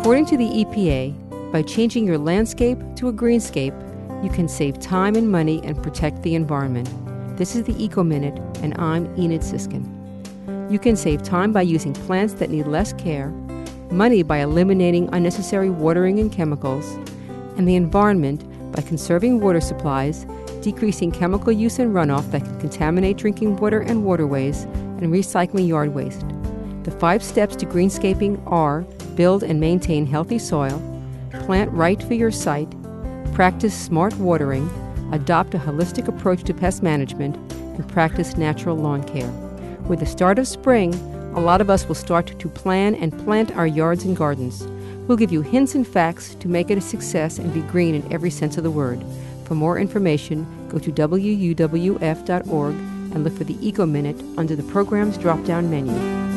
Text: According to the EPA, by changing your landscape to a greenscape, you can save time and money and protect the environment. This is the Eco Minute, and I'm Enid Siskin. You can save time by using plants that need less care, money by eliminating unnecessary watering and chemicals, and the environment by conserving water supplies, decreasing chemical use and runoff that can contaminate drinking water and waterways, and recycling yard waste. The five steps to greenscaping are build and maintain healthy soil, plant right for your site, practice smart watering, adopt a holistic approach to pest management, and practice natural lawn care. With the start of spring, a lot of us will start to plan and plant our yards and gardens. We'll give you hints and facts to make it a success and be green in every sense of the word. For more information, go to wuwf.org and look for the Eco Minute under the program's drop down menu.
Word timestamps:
According 0.00 0.24
to 0.26 0.38
the 0.38 0.64
EPA, 0.64 1.52
by 1.52 1.60
changing 1.60 2.06
your 2.06 2.16
landscape 2.16 2.78
to 2.96 3.08
a 3.08 3.12
greenscape, 3.12 3.74
you 4.24 4.30
can 4.30 4.48
save 4.48 4.80
time 4.80 5.14
and 5.14 5.30
money 5.30 5.60
and 5.62 5.80
protect 5.82 6.22
the 6.22 6.34
environment. 6.34 6.88
This 7.36 7.54
is 7.54 7.64
the 7.64 7.74
Eco 7.84 8.02
Minute, 8.02 8.40
and 8.62 8.74
I'm 8.80 9.14
Enid 9.20 9.42
Siskin. 9.42 9.84
You 10.70 10.78
can 10.78 10.96
save 10.96 11.22
time 11.22 11.52
by 11.52 11.60
using 11.60 11.92
plants 11.92 12.32
that 12.34 12.48
need 12.48 12.66
less 12.66 12.94
care, 12.94 13.28
money 13.90 14.22
by 14.22 14.38
eliminating 14.38 15.10
unnecessary 15.12 15.68
watering 15.68 16.18
and 16.18 16.32
chemicals, 16.32 16.86
and 17.58 17.68
the 17.68 17.76
environment 17.76 18.42
by 18.72 18.80
conserving 18.80 19.40
water 19.40 19.60
supplies, 19.60 20.24
decreasing 20.62 21.12
chemical 21.12 21.52
use 21.52 21.78
and 21.78 21.94
runoff 21.94 22.30
that 22.30 22.42
can 22.42 22.58
contaminate 22.58 23.18
drinking 23.18 23.56
water 23.56 23.80
and 23.80 24.02
waterways, 24.06 24.62
and 24.64 25.12
recycling 25.12 25.68
yard 25.68 25.92
waste. 25.92 26.24
The 26.84 26.90
five 26.90 27.22
steps 27.22 27.54
to 27.56 27.66
greenscaping 27.66 28.42
are 28.50 28.86
build 29.10 29.42
and 29.42 29.60
maintain 29.60 30.06
healthy 30.06 30.38
soil, 30.38 30.80
plant 31.44 31.70
right 31.72 32.02
for 32.02 32.14
your 32.14 32.30
site, 32.30 32.70
practice 33.34 33.74
smart 33.74 34.14
watering, 34.16 34.68
adopt 35.12 35.54
a 35.54 35.58
holistic 35.58 36.08
approach 36.08 36.44
to 36.44 36.54
pest 36.54 36.82
management, 36.82 37.36
and 37.52 37.88
practice 37.88 38.36
natural 38.36 38.76
lawn 38.76 39.02
care. 39.04 39.30
With 39.88 40.00
the 40.00 40.06
start 40.06 40.38
of 40.38 40.46
spring, 40.46 40.94
a 41.34 41.40
lot 41.40 41.60
of 41.60 41.70
us 41.70 41.86
will 41.86 41.94
start 41.94 42.38
to 42.38 42.48
plan 42.48 42.94
and 42.94 43.16
plant 43.24 43.56
our 43.56 43.66
yards 43.66 44.04
and 44.04 44.16
gardens. 44.16 44.62
We'll 45.06 45.16
give 45.16 45.32
you 45.32 45.42
hints 45.42 45.74
and 45.74 45.86
facts 45.86 46.34
to 46.36 46.48
make 46.48 46.70
it 46.70 46.78
a 46.78 46.80
success 46.80 47.38
and 47.38 47.52
be 47.52 47.62
green 47.62 47.94
in 47.94 48.12
every 48.12 48.30
sense 48.30 48.56
of 48.56 48.64
the 48.64 48.70
word. 48.70 49.04
For 49.44 49.54
more 49.54 49.78
information, 49.78 50.46
go 50.68 50.78
to 50.78 50.92
wuwf.org 50.92 52.74
and 52.74 53.24
look 53.24 53.36
for 53.36 53.44
the 53.44 53.66
Eco 53.66 53.86
Minute 53.86 54.22
under 54.36 54.54
the 54.54 54.62
program's 54.64 55.18
drop 55.18 55.42
down 55.44 55.70
menu. 55.70 56.29